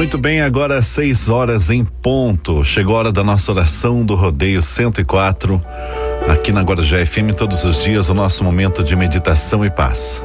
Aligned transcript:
Muito 0.00 0.16
bem, 0.16 0.40
agora 0.40 0.80
seis 0.80 1.28
horas 1.28 1.68
em 1.68 1.84
ponto. 1.84 2.64
Chegou 2.64 2.96
a 2.96 3.00
hora 3.00 3.12
da 3.12 3.22
nossa 3.22 3.52
oração 3.52 4.02
do 4.02 4.14
Rodeio 4.14 4.62
104. 4.62 5.62
Aqui 6.26 6.52
na 6.52 6.62
Guarujá 6.62 7.04
FM, 7.04 7.36
todos 7.36 7.66
os 7.66 7.84
dias, 7.84 8.08
o 8.08 8.14
nosso 8.14 8.42
momento 8.42 8.82
de 8.82 8.96
meditação 8.96 9.62
e 9.62 9.68
paz. 9.68 10.24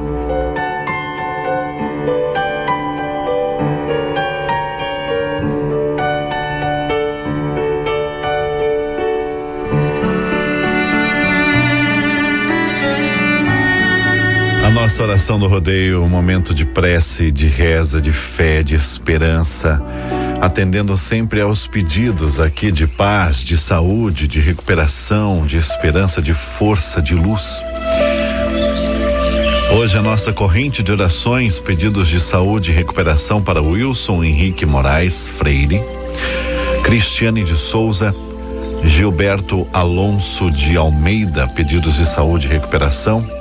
Nossa 14.86 15.02
oração 15.02 15.36
do 15.36 15.48
rodeio, 15.48 16.00
um 16.00 16.08
momento 16.08 16.54
de 16.54 16.64
prece, 16.64 17.32
de 17.32 17.48
reza, 17.48 18.00
de 18.00 18.12
fé, 18.12 18.62
de 18.62 18.76
esperança, 18.76 19.82
atendendo 20.40 20.96
sempre 20.96 21.40
aos 21.40 21.66
pedidos 21.66 22.38
aqui 22.38 22.70
de 22.70 22.86
paz, 22.86 23.38
de 23.38 23.58
saúde, 23.58 24.28
de 24.28 24.38
recuperação, 24.38 25.44
de 25.44 25.56
esperança, 25.56 26.22
de 26.22 26.32
força, 26.32 27.02
de 27.02 27.16
luz. 27.16 27.64
Hoje 29.72 29.98
a 29.98 30.02
nossa 30.02 30.32
corrente 30.32 30.84
de 30.84 30.92
orações, 30.92 31.58
pedidos 31.58 32.06
de 32.06 32.20
saúde 32.20 32.70
e 32.70 32.74
recuperação 32.74 33.42
para 33.42 33.60
Wilson 33.60 34.22
Henrique 34.22 34.64
Moraes 34.64 35.26
Freire, 35.26 35.82
Cristiane 36.84 37.42
de 37.42 37.56
Souza, 37.56 38.14
Gilberto 38.84 39.66
Alonso 39.72 40.48
de 40.48 40.76
Almeida, 40.76 41.48
pedidos 41.48 41.96
de 41.96 42.06
saúde 42.06 42.46
e 42.46 42.50
recuperação. 42.50 43.35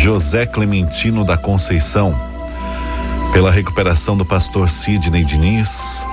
José 0.00 0.46
Clementino 0.46 1.24
da 1.24 1.36
Conceição, 1.36 2.14
pela 3.32 3.50
recuperação 3.50 4.16
do 4.16 4.24
pastor 4.24 4.68
Sidney 4.68 5.24
Diniz, 5.24 6.04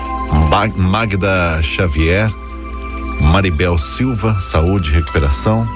Magda 0.75 1.61
Xavier, 1.61 2.29
Maribel 3.21 3.77
Silva, 3.77 4.39
saúde 4.39 4.91
e 4.91 4.93
recuperação, 4.93 5.67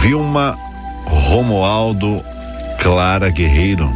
Vilma 0.00 0.58
Romualdo 1.06 2.22
Clara 2.80 3.30
Guerreiro, 3.30 3.88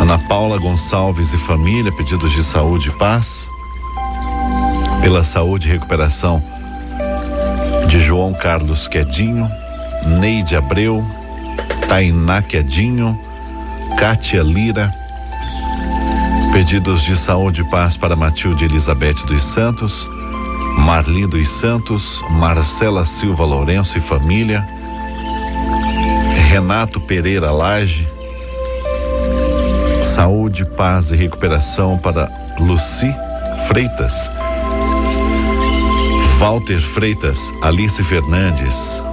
Ana 0.00 0.18
Paula 0.18 0.58
Gonçalves 0.58 1.32
e 1.32 1.38
família, 1.38 1.90
pedidos 1.92 2.32
de 2.32 2.44
saúde 2.44 2.88
e 2.88 2.92
paz, 2.92 3.48
pela 5.00 5.24
saúde 5.24 5.68
e 5.68 5.70
recuperação 5.70 6.42
de 7.88 7.98
João 8.00 8.34
Carlos 8.34 8.86
Quedinho, 8.86 9.50
Neide 10.06 10.56
Abreu, 10.56 11.04
Tainá 11.88 12.42
Quedinho, 12.42 13.18
Kátia 13.98 14.42
Lira. 14.42 14.92
Pedidos 16.52 17.02
de 17.02 17.16
saúde 17.16 17.60
e 17.60 17.64
paz 17.64 17.96
para 17.96 18.16
Matilde 18.16 18.64
Elizabeth 18.64 19.24
dos 19.26 19.42
Santos, 19.42 20.08
Marli 20.78 21.26
dos 21.26 21.48
Santos, 21.48 22.22
Marcela 22.30 23.04
Silva 23.04 23.44
Lourenço 23.44 23.98
e 23.98 24.00
família, 24.00 24.66
Renato 26.48 27.00
Pereira 27.00 27.50
Lage. 27.50 28.08
Saúde, 30.04 30.64
paz 30.64 31.12
e 31.12 31.16
recuperação 31.16 31.96
para 31.96 32.28
Luci 32.58 33.14
Freitas, 33.68 34.30
Walter 36.38 36.80
Freitas, 36.80 37.38
Alice 37.62 38.02
Fernandes, 38.02 39.04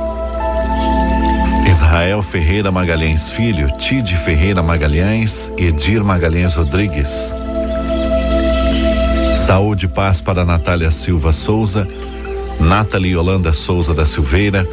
Israel 1.78 2.23
Ferreira 2.23 2.72
Magalhães 2.72 3.30
Filho, 3.30 3.70
Tide 3.78 4.17
Ferreira 4.17 4.64
Magalhães, 4.64 5.52
Edir 5.56 6.03
Magalhães 6.03 6.56
Rodrigues. 6.56 7.31
Saúde 9.45 9.86
e 9.86 9.88
paz 9.88 10.19
para 10.19 10.44
Natália 10.44 10.89
Silva 10.89 11.31
Souza, 11.31 11.88
Nathalie 12.59 13.12
Yolanda 13.12 13.53
Souza 13.53 13.94
da 13.94 14.07
Silveira, 14.07 14.68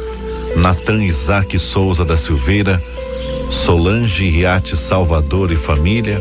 Natan 0.57 1.03
Isaac 1.03 1.59
Souza 1.59 2.03
da 2.03 2.17
Silveira, 2.17 2.81
Solange 3.51 4.27
Riate 4.27 4.75
Salvador 4.75 5.51
e 5.51 5.55
família. 5.55 6.19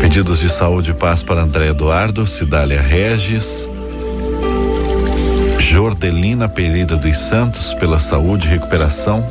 Pedidos 0.00 0.38
de 0.38 0.48
saúde 0.48 0.92
e 0.92 0.94
paz 0.94 1.22
para 1.22 1.42
André 1.42 1.68
Eduardo, 1.68 2.26
Cidália 2.26 2.80
Regis, 2.80 3.68
Jordelina 5.88 6.50
Pereira 6.50 6.96
dos 6.96 7.16
Santos, 7.16 7.72
pela 7.72 7.98
saúde 7.98 8.46
e 8.46 8.50
recuperação. 8.50 9.26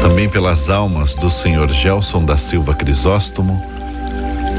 Também 0.00 0.26
pelas 0.26 0.70
almas 0.70 1.14
do 1.14 1.28
senhor 1.28 1.68
Gelson 1.68 2.24
da 2.24 2.38
Silva 2.38 2.72
Crisóstomo, 2.72 3.62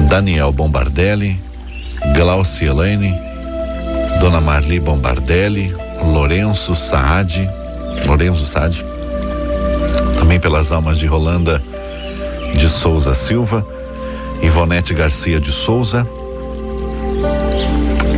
Daniel 0.08 0.52
Bombardelli, 0.52 1.40
Glaucia 2.16 2.70
Elaine, 2.70 3.16
Dona 4.22 4.40
Marli 4.40 4.80
Bombardelli, 4.80 5.74
Lourenço 6.04 6.76
Saad, 6.76 7.50
Lourenço 8.06 8.46
Saad. 8.46 8.86
Também 10.20 10.40
pelas 10.40 10.72
almas 10.72 11.00
de 11.00 11.08
Rolanda 11.08 11.64
de 12.54 12.70
Souza 12.70 13.16
Silva, 13.16 13.66
Ivonete 14.44 14.94
Garcia 14.94 15.40
de 15.40 15.52
Souza, 15.52 16.08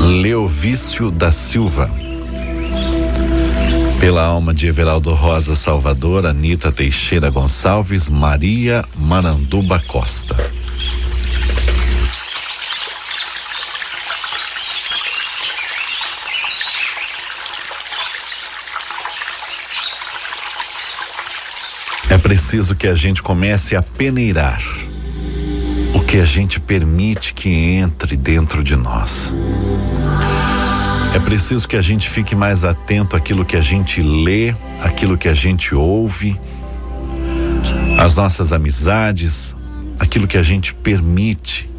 Leovício 0.02 1.10
da 1.10 1.32
Silva. 1.32 1.90
Pela 4.00 4.24
alma 4.24 4.54
de 4.54 4.66
Everaldo 4.66 5.14
Rosa 5.14 5.58
Salvador, 5.58 6.26
Anita 6.26 6.72
Teixeira 6.72 7.30
Gonçalves, 7.30 8.08
Maria 8.08 8.86
Maranduba 8.96 9.78
Costa. 9.86 10.38
É 22.10 22.18
preciso 22.18 22.76
que 22.76 22.88
a 22.88 22.96
gente 22.96 23.22
comece 23.22 23.76
a 23.76 23.84
peneirar 23.84 24.64
o 25.94 26.00
que 26.00 26.18
a 26.18 26.26
gente 26.26 26.58
permite 26.60 27.34
que 27.34 27.50
entre 27.50 28.16
dentro 28.16 28.64
de 28.64 28.78
nós. 28.78 29.34
É 31.14 31.20
preciso 31.20 31.68
que 31.68 31.76
a 31.76 31.82
gente 31.82 32.08
fique 32.10 32.36
mais 32.36 32.64
atento 32.64 33.16
àquilo 33.16 33.44
que 33.44 33.56
a 33.56 33.62
gente 33.62 34.02
lê, 34.02 34.54
àquilo 34.82 35.18
que 35.18 35.28
a 35.28 35.34
gente 35.34 35.74
ouve, 35.74 36.40
às 37.98 38.16
nossas 38.16 38.54
amizades, 38.54 39.56
aquilo 40.00 40.28
que 40.28 40.38
a 40.38 40.44
gente 40.44 40.74
permite 40.74 41.70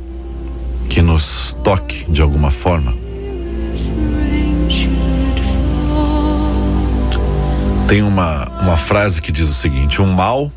que 0.89 1.01
nos 1.01 1.57
toque 1.63 2.05
de 2.11 2.21
alguma 2.21 2.51
forma. 2.51 2.93
Tem 7.87 8.03
uma, 8.03 8.49
uma 8.61 8.77
frase 8.77 9.23
que 9.23 9.33
diz 9.33 9.49
o 9.49 9.55
seguinte: 9.55 10.03
o 10.03 10.07
mal 10.07 10.53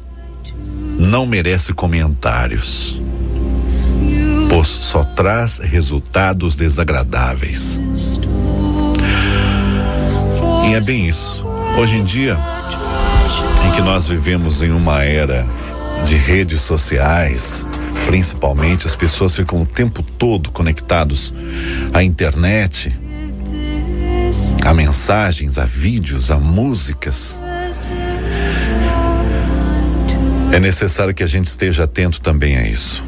não 0.99 1.25
merece 1.25 1.73
comentários, 1.73 2.99
pois 4.49 4.67
só 4.67 5.03
traz 5.03 5.59
resultados 5.59 6.55
desagradáveis. 6.55 7.79
E 10.63 10.73
é 10.73 10.81
bem 10.81 11.07
isso. 11.07 11.43
Hoje 11.77 11.97
em 11.97 12.03
dia, 12.03 12.37
em 13.67 13.71
que 13.71 13.81
nós 13.81 14.07
vivemos 14.07 14.61
em 14.61 14.71
uma 14.71 15.03
era 15.03 15.45
de 16.05 16.15
redes 16.15 16.61
sociais, 16.61 17.65
principalmente, 18.05 18.87
as 18.87 18.95
pessoas 18.95 19.35
ficam 19.35 19.61
o 19.61 19.65
tempo 19.65 20.01
todo 20.01 20.51
conectados 20.51 21.33
à 21.93 22.03
internet, 22.03 22.95
a 24.65 24.73
mensagens, 24.73 25.57
a 25.57 25.65
vídeos, 25.65 26.31
a 26.31 26.37
músicas. 26.37 27.39
É 30.51 30.59
necessário 30.59 31.13
que 31.13 31.23
a 31.23 31.27
gente 31.27 31.47
esteja 31.47 31.83
atento 31.83 32.21
também 32.21 32.57
a 32.57 32.67
isso. 32.67 33.03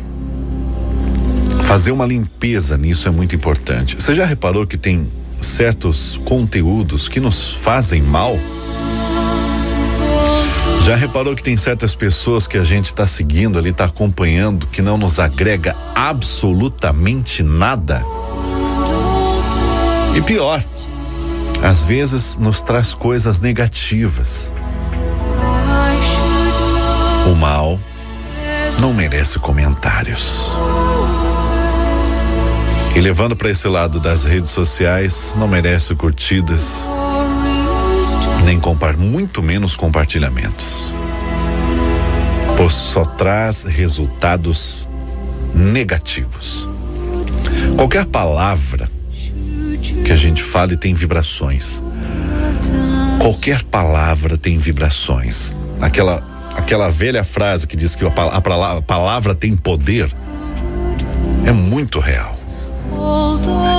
Fazer 1.63 1.91
uma 1.91 2.05
limpeza 2.05 2.77
nisso 2.77 3.07
é 3.07 3.11
muito 3.11 3.35
importante. 3.35 3.95
Você 3.95 4.13
já 4.13 4.25
reparou 4.25 4.67
que 4.67 4.77
tem 4.77 5.07
certos 5.41 6.19
conteúdos 6.25 7.07
que 7.07 7.19
nos 7.19 7.51
fazem 7.53 8.01
mal? 8.01 8.37
Já 10.85 10.95
reparou 10.95 11.35
que 11.35 11.41
tem 11.41 11.57
certas 11.57 11.95
pessoas 11.95 12.45
que 12.45 12.57
a 12.57 12.63
gente 12.63 12.85
está 12.85 13.07
seguindo 13.07 13.57
ali, 13.57 13.71
está 13.71 13.85
acompanhando, 13.85 14.67
que 14.67 14.81
não 14.81 14.97
nos 14.97 15.19
agrega 15.19 15.75
absolutamente 15.95 17.41
nada? 17.41 18.03
E 20.15 20.21
pior, 20.21 20.63
às 21.63 21.83
vezes 21.83 22.37
nos 22.37 22.61
traz 22.61 22.93
coisas 22.93 23.39
negativas. 23.39 24.53
O 27.25 27.33
mal 27.33 27.79
não 28.79 28.93
merece 28.93 29.39
comentários. 29.39 30.51
E 32.95 33.01
levando 33.01 33.35
para 33.35 33.49
esse 33.49 33.67
lado 33.67 33.99
das 33.99 34.23
redes 34.23 34.51
sociais, 34.51 35.33
não 35.35 35.49
merece 35.49 35.93
curtidas, 35.93 36.87
nem 38.45 38.57
compar, 38.57 38.95
muito 38.95 39.43
menos 39.43 39.75
compartilhamentos. 39.75 40.87
Pois 42.55 42.71
só 42.71 43.03
traz 43.03 43.65
resultados 43.65 44.87
negativos. 45.53 46.69
Qualquer 47.75 48.05
palavra 48.05 48.89
que 50.05 50.11
a 50.13 50.15
gente 50.15 50.41
fale 50.41 50.77
tem 50.77 50.93
vibrações. 50.93 51.83
Qualquer 53.19 53.61
palavra 53.63 54.37
tem 54.37 54.57
vibrações. 54.57 55.53
Aquela, 55.81 56.23
aquela 56.55 56.89
velha 56.89 57.25
frase 57.25 57.67
que 57.67 57.75
diz 57.75 57.93
que 57.93 58.05
a, 58.05 58.09
a, 58.09 58.77
a 58.77 58.81
palavra 58.81 59.35
tem 59.35 59.57
poder 59.57 60.09
é 61.45 61.51
muito 61.51 61.99
real. 61.99 62.44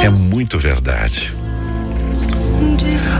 É 0.02 0.08
muito 0.08 0.58
verdade. 0.58 1.34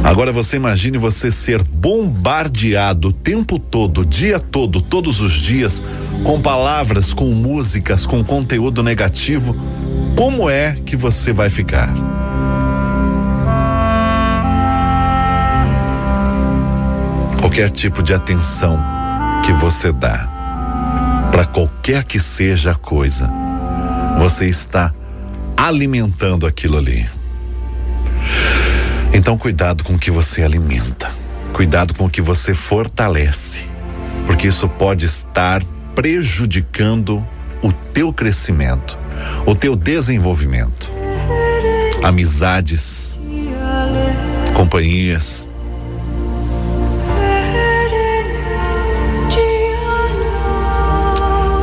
Agora 0.02 0.32
você 0.32 0.56
imagine 0.56 0.98
você 0.98 1.30
ser 1.30 1.62
bombardeado 1.62 3.08
o 3.08 3.12
tempo 3.12 3.58
todo, 3.58 4.02
o 4.02 4.04
dia 4.04 4.38
todo, 4.38 4.80
todos 4.80 5.20
os 5.20 5.32
dias, 5.32 5.82
com 6.24 6.40
palavras, 6.40 7.12
com 7.12 7.26
músicas, 7.26 8.06
com 8.06 8.24
conteúdo 8.24 8.82
negativo. 8.82 9.54
Como 10.16 10.48
é 10.48 10.76
que 10.86 10.96
você 10.96 11.32
vai 11.32 11.50
ficar? 11.50 11.92
Qualquer 17.40 17.70
tipo 17.70 18.02
de 18.02 18.14
atenção 18.14 18.78
que 19.44 19.52
você 19.52 19.92
dá 19.92 20.28
para 21.30 21.44
qualquer 21.44 22.04
que 22.04 22.18
seja 22.18 22.72
a 22.72 22.74
coisa, 22.74 23.30
você 24.18 24.46
está 24.46 24.92
alimentando 25.56 26.46
aquilo 26.46 26.76
ali. 26.76 27.06
Então, 29.12 29.38
cuidado 29.38 29.82
com 29.82 29.94
o 29.94 29.98
que 29.98 30.10
você 30.10 30.42
alimenta, 30.42 31.10
cuidado 31.52 31.94
com 31.94 32.04
o 32.04 32.10
que 32.10 32.20
você 32.20 32.52
fortalece, 32.52 33.64
porque 34.26 34.48
isso 34.48 34.68
pode 34.68 35.06
estar 35.06 35.62
prejudicando 35.94 37.24
o 37.62 37.72
teu 37.72 38.12
crescimento, 38.12 38.98
o 39.46 39.54
teu 39.54 39.74
desenvolvimento. 39.74 40.92
Amizades, 42.02 43.18
companhias. 44.54 45.48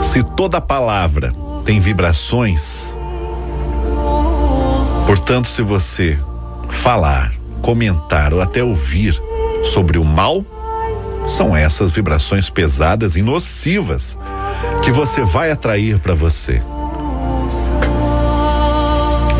Se 0.02 0.24
toda 0.24 0.60
palavra 0.60 1.34
tem 1.64 1.80
vibrações, 1.80 2.96
portanto, 5.06 5.48
se 5.48 5.62
você 5.62 6.20
falar, 6.70 7.32
comentar 7.62 8.34
ou 8.34 8.42
até 8.42 8.64
ouvir 8.64 9.20
sobre 9.64 9.98
o 9.98 10.04
mal, 10.04 10.46
são 11.28 11.56
essas 11.56 11.92
vibrações 11.92 12.50
pesadas 12.50 13.16
e 13.16 13.22
nocivas 13.22 14.18
que 14.84 14.92
você 14.92 15.22
vai 15.24 15.52
atrair 15.52 16.00
para 16.00 16.14
você. 16.14 16.62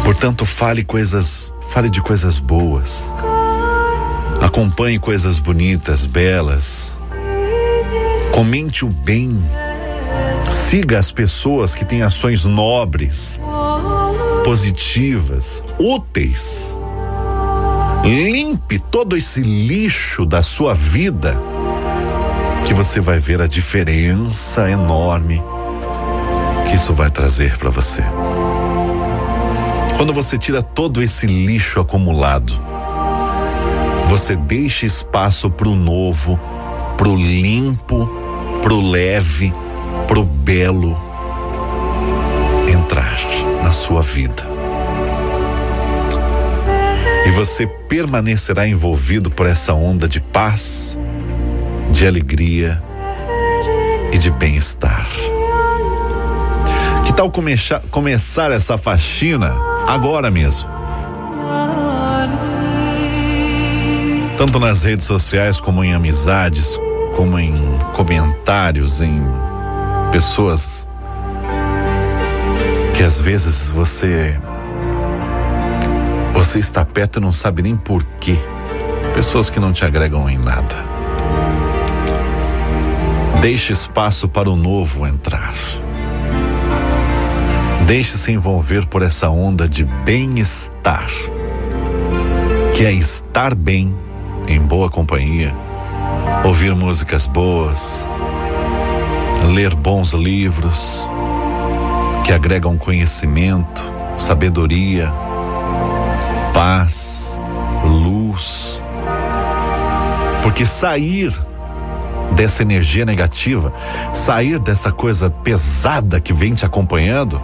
Portanto, 0.04 0.46
fale 0.46 0.84
coisas, 0.84 1.52
fale 1.70 1.90
de 1.90 2.02
coisas 2.02 2.40
boas. 2.40 3.12
Acompanhe 4.42 5.00
coisas 5.00 5.40
bonitas, 5.40 6.06
belas. 6.06 6.98
Comente 8.32 8.86
o 8.86 8.90
bem. 8.90 9.42
Siga 10.52 11.00
as 11.00 11.12
pessoas 11.12 11.74
que 11.74 11.86
têm 11.86 12.02
ações 12.02 12.44
nobres, 12.44 13.40
positivas, 14.44 15.64
úteis 15.80 16.78
Limpe 18.04 18.80
todo 18.80 19.16
esse 19.16 19.40
lixo 19.40 20.26
da 20.26 20.44
sua 20.44 20.74
vida, 20.74 21.40
que 22.68 22.74
você 22.74 23.00
vai 23.00 23.18
ver 23.18 23.42
a 23.42 23.48
diferença 23.48 24.70
enorme 24.70 25.42
que 26.68 26.76
isso 26.76 26.94
vai 26.94 27.10
trazer 27.10 27.58
para 27.58 27.70
você. 27.70 28.04
Quando 29.96 30.12
você 30.14 30.38
tira 30.38 30.62
todo 30.62 31.02
esse 31.02 31.26
lixo 31.26 31.80
acumulado, 31.80 32.60
você 34.10 34.36
deixa 34.36 34.86
espaço 34.86 35.50
para 35.50 35.70
o 35.70 35.76
novo, 35.76 36.38
para 36.98 37.08
o 37.08 37.16
limpo, 37.16 38.06
para 38.62 38.74
o 38.74 38.92
leve, 38.92 39.54
para 40.10 40.20
o 40.20 40.26
belo 40.26 40.98
entrar 42.68 43.33
sua 43.74 44.02
vida. 44.02 44.44
E 47.26 47.32
você 47.32 47.66
permanecerá 47.66 48.68
envolvido 48.68 49.32
por 49.32 49.46
essa 49.46 49.74
onda 49.74 50.08
de 50.08 50.20
paz, 50.20 51.00
de 51.92 52.06
alegria 52.06 52.82
e 54.12 54.18
de 54.18 54.30
bem-estar. 54.30 55.08
Que 57.06 57.14
tal 57.14 57.32
começar, 57.32 57.82
começar 57.92 58.52
essa 58.52 58.78
faxina 58.78 59.54
agora 59.88 60.30
mesmo? 60.30 60.70
Tanto 64.38 64.60
nas 64.60 64.84
redes 64.84 65.06
sociais 65.06 65.60
como 65.60 65.84
em 65.84 65.94
amizades, 65.94 66.78
como 67.16 67.40
em 67.40 67.54
comentários, 67.96 69.00
em 69.00 69.22
pessoas 70.12 70.88
que 73.04 73.08
às 73.08 73.20
vezes 73.20 73.70
você 73.70 74.40
você 76.34 76.58
está 76.58 76.86
perto 76.86 77.20
e 77.20 77.22
não 77.22 77.34
sabe 77.34 77.62
nem 77.62 77.76
por 77.76 78.02
quê. 78.18 78.38
Pessoas 79.14 79.50
que 79.50 79.60
não 79.60 79.74
te 79.74 79.84
agregam 79.84 80.30
em 80.30 80.38
nada. 80.38 80.74
Deixe 83.42 83.74
espaço 83.74 84.30
para 84.30 84.50
o 84.50 84.56
novo 84.56 85.06
entrar. 85.06 85.54
Deixe-se 87.86 88.32
envolver 88.32 88.86
por 88.86 89.02
essa 89.02 89.28
onda 89.30 89.68
de 89.68 89.84
bem-estar, 89.84 91.10
que 92.74 92.86
é 92.86 92.94
estar 92.94 93.54
bem, 93.54 93.94
em 94.48 94.62
boa 94.62 94.90
companhia, 94.90 95.54
ouvir 96.46 96.74
músicas 96.74 97.28
boas, 97.28 98.08
ler 99.54 99.76
bons 99.76 100.14
livros 100.14 101.06
que 102.24 102.32
agregam 102.32 102.78
conhecimento, 102.78 103.84
sabedoria, 104.18 105.12
paz, 106.54 107.40
luz. 107.84 108.82
Porque 110.42 110.66
sair 110.66 111.32
dessa 112.32 112.62
energia 112.62 113.06
negativa, 113.06 113.74
sair 114.14 114.60
dessa 114.60 114.92
coisa 114.92 115.30
pesada 115.30 116.20
que 116.20 116.34
vem 116.34 116.54
te 116.54 116.66
acompanhando, 116.66 117.42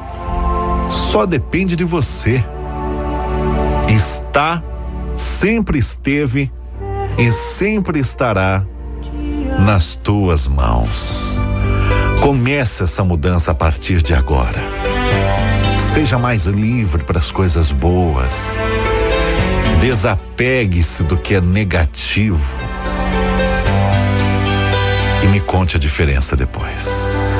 só 0.89 1.25
depende 1.25 1.75
de 1.75 1.83
você. 1.83 2.43
Está, 3.87 4.63
sempre 5.15 5.77
esteve 5.77 6.51
e 7.17 7.31
sempre 7.31 7.99
estará 7.99 8.65
nas 9.59 9.95
tuas 9.95 10.47
mãos. 10.47 11.39
Comece 12.21 12.83
essa 12.83 13.03
mudança 13.03 13.51
a 13.51 13.55
partir 13.55 14.01
de 14.01 14.13
agora. 14.13 14.59
Seja 15.93 16.17
mais 16.17 16.45
livre 16.45 17.03
para 17.03 17.17
as 17.17 17.31
coisas 17.31 17.71
boas. 17.71 18.57
Desapegue-se 19.81 21.03
do 21.03 21.17
que 21.17 21.35
é 21.35 21.41
negativo 21.41 22.55
e 25.23 25.27
me 25.27 25.39
conte 25.39 25.77
a 25.77 25.79
diferença 25.79 26.35
depois. 26.35 27.38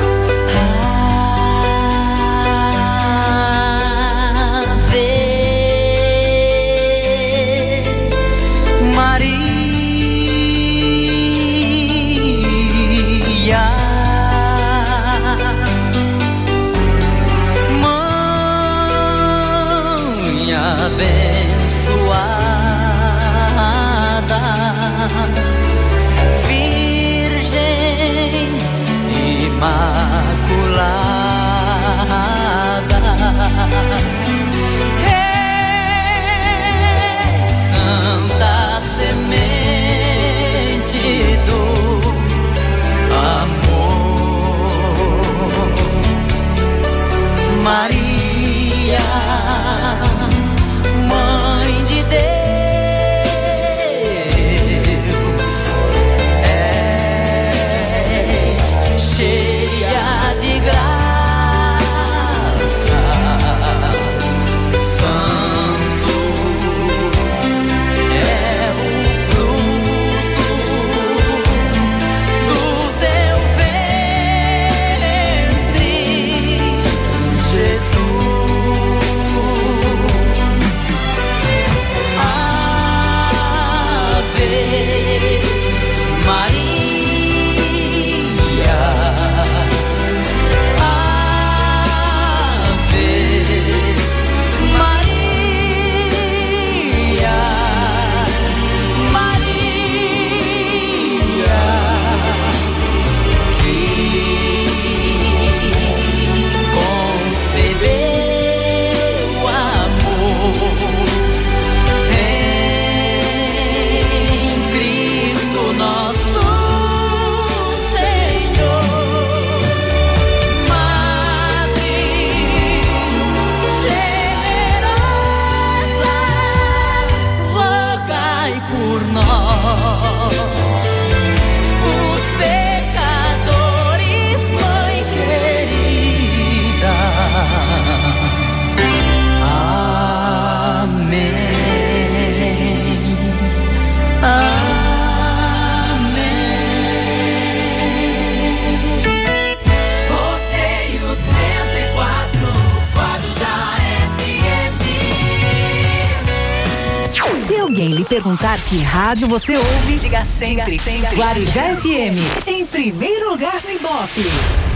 Alguém 157.70 157.90
lhe 157.90 158.04
perguntar 158.04 158.60
que 158.62 158.82
rádio 158.82 159.28
você 159.28 159.56
ouve, 159.56 159.96
diga 159.96 160.24
sempre, 160.24 160.76
sempre. 160.76 161.16
Guarujá 161.16 161.76
FM, 161.76 162.48
em 162.48 162.66
primeiro 162.66 163.30
lugar 163.30 163.62
no 163.62 163.70
Ibope. 163.70 164.69